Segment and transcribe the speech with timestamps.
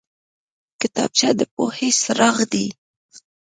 [0.81, 2.67] کتابچه د پوهې څراغ دی